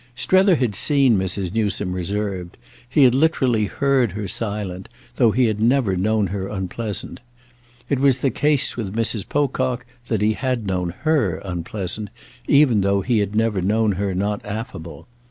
[0.15, 1.53] Strether had seen Mrs.
[1.53, 2.57] Newsome reserved;
[2.89, 7.19] he had literally heard her silent, though he had never known her unpleasant.
[7.87, 9.29] It was the case with Mrs.
[9.29, 12.09] Pocock that he had known her unpleasant,
[12.47, 15.05] even though he had never known her not affable.